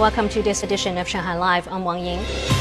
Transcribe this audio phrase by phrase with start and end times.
[0.00, 1.68] Welcome to this edition of Shanghai Live.
[1.68, 2.59] I'm Wang Ying.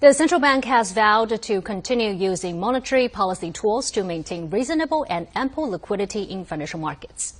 [0.00, 5.28] The central bank has vowed to continue using monetary policy tools to maintain reasonable and
[5.34, 7.34] ample liquidity in financial markets.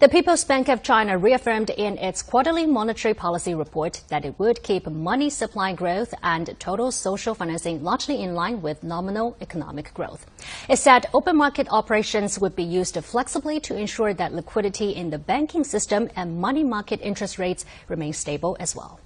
[0.00, 4.64] The People's Bank of China reaffirmed in its quarterly monetary policy report that it would
[4.64, 10.26] keep money supply growth and total social financing largely in line with nominal economic growth.
[10.68, 15.18] It said open market operations would be used flexibly to ensure that liquidity in the
[15.18, 18.98] banking system and money market interest rates remain stable as well.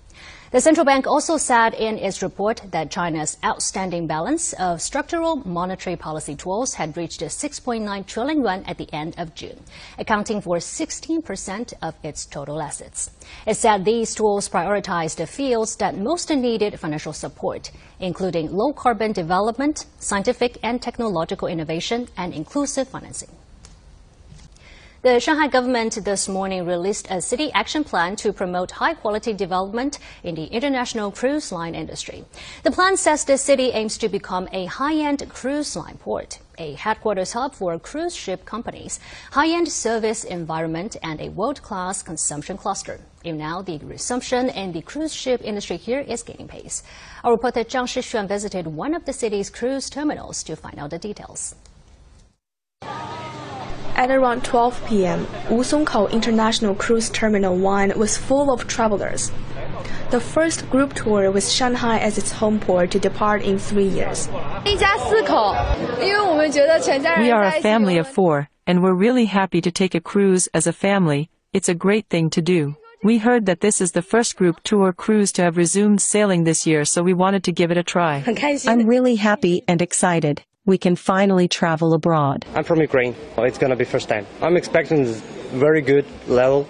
[0.54, 5.96] The central bank also said in its report that China's outstanding balance of structural monetary
[5.96, 9.58] policy tools had reached 6.9 trillion yuan at the end of June,
[9.98, 13.10] accounting for 16% of its total assets.
[13.48, 19.10] It said these tools prioritized the fields that most needed financial support, including low carbon
[19.10, 23.30] development, scientific and technological innovation, and inclusive financing.
[25.04, 29.98] The Shanghai government this morning released a city action plan to promote high quality development
[30.22, 32.24] in the international cruise line industry.
[32.62, 36.72] The plan says the city aims to become a high end cruise line port, a
[36.72, 38.98] headquarters hub for cruise ship companies,
[39.30, 42.98] high end service environment, and a world class consumption cluster.
[43.24, 46.82] Even now, the resumption in the cruise ship industry here is gaining pace.
[47.24, 50.98] Our reporter Zhang Shixuan visited one of the city's cruise terminals to find out the
[50.98, 51.56] details.
[53.96, 59.30] At around 12 p.m., Wusongkou International Cruise Terminal 1 was full of travelers.
[60.10, 64.28] The first group tour with Shanghai as its home port to depart in three years.
[64.64, 64.80] We
[67.30, 70.72] are a family of four, and we're really happy to take a cruise as a
[70.72, 71.30] family.
[71.52, 72.76] It's a great thing to do.
[73.04, 76.66] We heard that this is the first group tour cruise to have resumed sailing this
[76.66, 78.24] year, so we wanted to give it a try.
[78.66, 82.44] I'm really happy and excited we can finally travel abroad.
[82.54, 83.14] I'm from Ukraine.
[83.38, 84.26] It's going to be first time.
[84.40, 85.04] I'm expecting
[85.52, 86.66] very good level.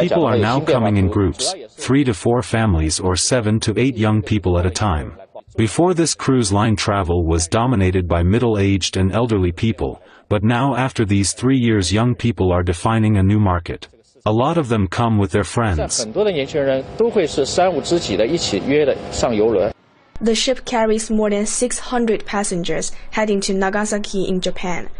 [0.00, 4.22] People are now coming in groups, three to four families or seven to eight young
[4.22, 5.16] people at a time.
[5.56, 11.04] Before this cruise line travel was dominated by middle-aged and elderly people, but now after
[11.04, 13.88] these three years young people are defining a new market.
[14.26, 16.06] A lot of them come with their friends.
[20.20, 24.90] The ship carries more than 600 passengers heading to Nagasaki in Japan.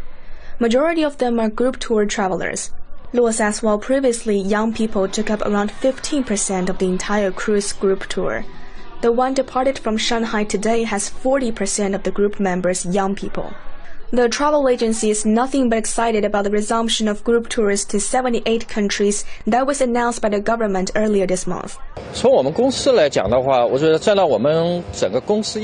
[0.59, 2.71] Majority of them are group tour travelers.
[3.13, 8.07] Luo says while previously young people took up around 15% of the entire cruise group
[8.07, 8.45] tour,
[9.01, 13.53] the one departed from Shanghai today has 40% of the group members young people.
[14.13, 18.67] The travel agency is nothing but excited about the resumption of group tours to 78
[18.67, 21.77] countries that was announced by the government earlier this month.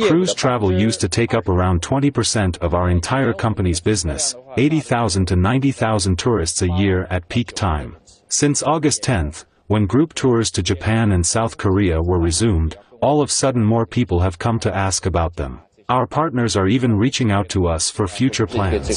[0.08, 5.35] Cruise travel used to take up around 20% of our entire company's business, 80,000 to
[5.35, 7.97] 90,000 tourists a year at peak time.
[8.29, 13.29] Since August 10th, when group tours to Japan and South Korea were resumed, all of
[13.29, 15.59] sudden more people have come to ask about them.
[15.89, 18.89] Our partners are even reaching out to us for future plans.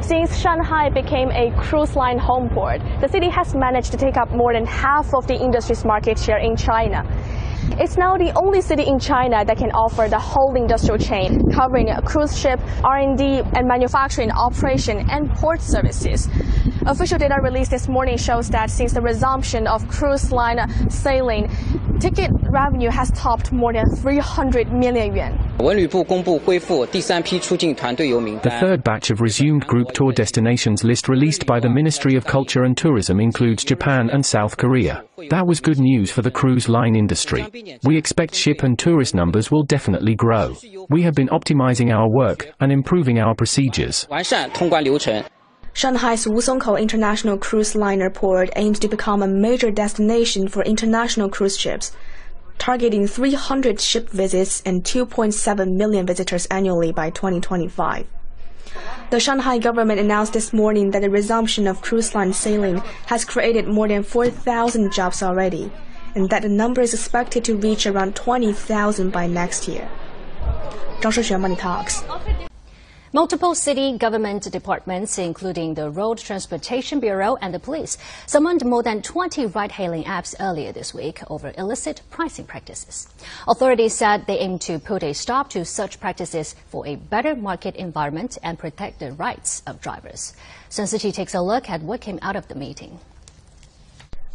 [0.00, 4.32] Since Shanghai became a cruise line home port, the city has managed to take up
[4.32, 7.06] more than half of the industry's market share in China.
[7.78, 11.86] It's now the only city in China that can offer the whole industrial chain, covering
[12.04, 16.28] cruise ship, R&D, and manufacturing operation and port services.
[16.86, 21.50] Official data released this morning shows that since the resumption of cruise line sailing,
[21.98, 25.36] ticket revenue has topped more than 300 million yuan.
[28.42, 32.62] The third batch of resumed group tour destinations list released by the Ministry of Culture
[32.62, 35.02] and Tourism includes Japan and South Korea.
[35.30, 37.46] That was good news for the cruise line industry.
[37.82, 40.54] We expect ship and tourist numbers will definitely grow.
[40.88, 44.06] We have been optimizing our work and improving our procedures.
[45.76, 51.58] Shanghai's Wusongkou International Cruise Liner Port aims to become a major destination for international cruise
[51.58, 51.92] ships,
[52.56, 58.06] targeting 300 ship visits and 2.7 million visitors annually by 2025.
[59.10, 62.78] The Shanghai government announced this morning that the resumption of cruise line sailing
[63.08, 65.70] has created more than 4,000 jobs already,
[66.14, 69.86] and that the number is expected to reach around 20,000 by next year.
[71.02, 72.02] Zhang Shixuan Money Talks.
[73.12, 79.00] Multiple city government departments, including the Road Transportation Bureau and the police, summoned more than
[79.00, 83.06] 20 ride-hailing apps earlier this week over illicit pricing practices.
[83.46, 87.76] Authorities said they aim to put a stop to such practices for a better market
[87.76, 90.34] environment and protect the rights of drivers.
[90.68, 92.98] Sun takes a look at what came out of the meeting.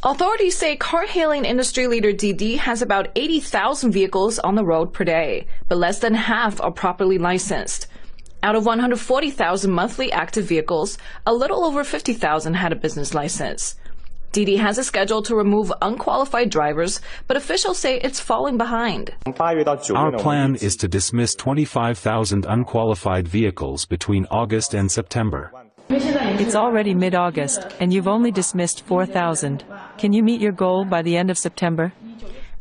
[0.04, 5.04] Authorities say car hailing industry leader Didi has about 80,000 vehicles on the road per
[5.04, 7.88] day, but less than half are properly licensed.
[8.44, 10.98] Out of 140,000 monthly active vehicles,
[11.28, 13.76] a little over 50,000 had a business license.
[14.32, 19.14] Didi has a schedule to remove unqualified drivers, but officials say it's falling behind.
[19.38, 25.52] Our plan is to dismiss 25,000 unqualified vehicles between August and September.
[25.90, 29.64] It's already mid-August, and you've only dismissed 4,000.
[30.00, 31.94] Can you meet your goal by the end of September?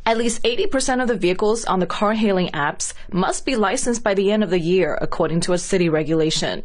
[0.05, 4.15] At least 80% of the vehicles on the car hailing apps must be licensed by
[4.15, 6.63] the end of the year, according to a city regulation.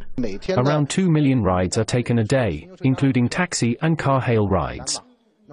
[0.49, 4.99] Around 2 million rides are taken a day, including taxi and car hail rides.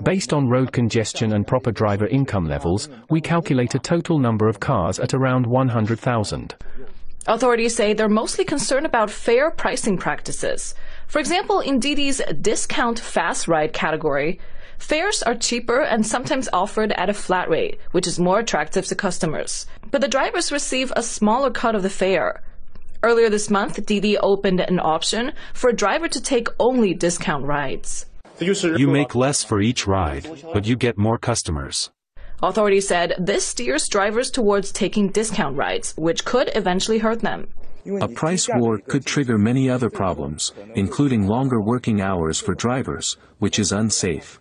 [0.03, 4.61] Based on road congestion and proper driver income levels, we calculate a total number of
[4.61, 6.55] cars at around 100,000.
[7.27, 10.75] Authorities say they're mostly concerned about fair pricing practices.
[11.07, 14.41] For example, in Didi's discount fast ride category,
[14.79, 18.94] fares are cheaper and sometimes offered at a flat rate, which is more attractive to
[18.94, 19.67] customers.
[19.91, 22.43] But the drivers receive a smaller cut of the fare.
[23.03, 28.06] Earlier this month, Didi opened an option for a driver to take only discount rides.
[28.41, 31.91] You make less for each ride, but you get more customers.
[32.43, 37.49] Authorities said this steers drivers towards taking discount rides, which could eventually hurt them.
[38.00, 43.59] A price war could trigger many other problems, including longer working hours for drivers, which
[43.59, 44.41] is unsafe.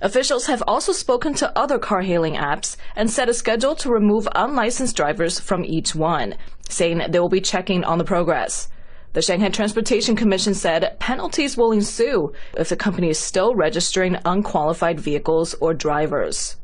[0.00, 4.28] Officials have also spoken to other car hailing apps and set a schedule to remove
[4.34, 6.34] unlicensed drivers from each one,
[6.68, 8.68] saying they will be checking on the progress.
[9.14, 14.98] The Shanghai Transportation Commission said penalties will ensue if the company is still registering unqualified
[15.00, 16.56] vehicles or drivers.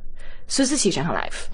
[0.49, 1.53] 苏思琪，上海 Life。